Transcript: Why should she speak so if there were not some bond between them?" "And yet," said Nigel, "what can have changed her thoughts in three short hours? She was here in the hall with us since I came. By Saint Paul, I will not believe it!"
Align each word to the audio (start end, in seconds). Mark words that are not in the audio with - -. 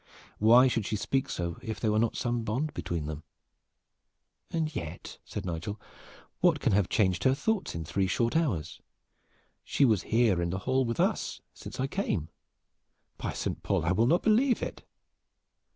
Why 0.39 0.67
should 0.67 0.87
she 0.87 0.95
speak 0.95 1.29
so 1.29 1.59
if 1.61 1.79
there 1.79 1.91
were 1.91 1.99
not 1.99 2.15
some 2.15 2.41
bond 2.41 2.73
between 2.73 3.05
them?" 3.05 3.21
"And 4.49 4.75
yet," 4.75 5.19
said 5.23 5.45
Nigel, 5.45 5.79
"what 6.39 6.59
can 6.59 6.73
have 6.73 6.89
changed 6.89 7.23
her 7.23 7.35
thoughts 7.35 7.75
in 7.75 7.85
three 7.85 8.07
short 8.07 8.35
hours? 8.35 8.81
She 9.63 9.85
was 9.85 10.01
here 10.01 10.41
in 10.41 10.49
the 10.49 10.57
hall 10.65 10.85
with 10.85 10.99
us 10.99 11.41
since 11.53 11.79
I 11.79 11.85
came. 11.85 12.29
By 13.19 13.33
Saint 13.33 13.61
Paul, 13.61 13.85
I 13.85 13.91
will 13.91 14.07
not 14.07 14.23
believe 14.23 14.63
it!" 14.63 14.83